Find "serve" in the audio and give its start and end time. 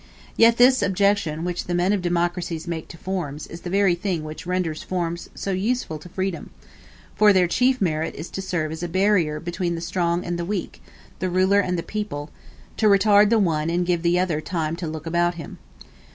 8.41-8.71